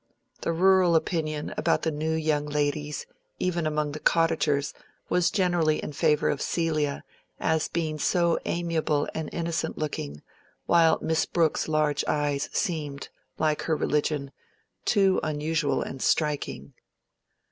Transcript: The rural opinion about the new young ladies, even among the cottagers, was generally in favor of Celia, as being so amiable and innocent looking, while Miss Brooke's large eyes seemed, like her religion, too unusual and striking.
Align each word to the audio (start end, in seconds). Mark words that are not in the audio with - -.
The 0.39 0.51
rural 0.51 0.95
opinion 0.95 1.53
about 1.57 1.83
the 1.83 1.91
new 1.91 2.13
young 2.15 2.47
ladies, 2.47 3.05
even 3.37 3.67
among 3.67 3.91
the 3.91 3.99
cottagers, 3.99 4.73
was 5.09 5.29
generally 5.29 5.77
in 5.77 5.93
favor 5.93 6.31
of 6.31 6.41
Celia, 6.41 7.03
as 7.39 7.67
being 7.67 7.99
so 7.99 8.39
amiable 8.45 9.07
and 9.13 9.29
innocent 9.31 9.77
looking, 9.77 10.23
while 10.65 10.97
Miss 11.03 11.27
Brooke's 11.27 11.67
large 11.67 12.03
eyes 12.05 12.49
seemed, 12.51 13.09
like 13.37 13.61
her 13.61 13.75
religion, 13.75 14.31
too 14.85 15.19
unusual 15.21 15.83
and 15.83 16.01
striking. 16.01 16.73